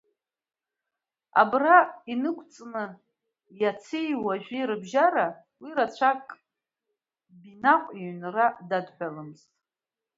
Абра 1.41 1.77
инықәҵны 2.11 2.83
ицеи 3.63 4.11
уажәи 4.23 4.67
рыбжьара 4.69 5.27
уи 5.61 5.71
рацәак 5.77 6.25
Бинаҟә 7.39 7.89
иҩнра 8.01 8.47
дадҳәыломызт. 8.69 9.49